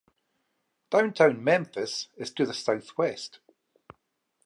Downtown 0.89 1.43
Memphis 1.43 2.07
is 2.17 2.31
to 2.31 2.47
the 2.47 2.55
southwest. 2.55 3.39